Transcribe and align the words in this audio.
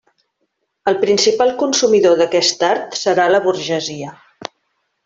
El 0.91 0.97
principal 1.03 1.53
consumidor 1.59 2.17
d'aquest 2.23 2.67
art 2.71 2.99
serà 3.03 3.31
la 3.37 3.45
burgesia. 3.49 4.19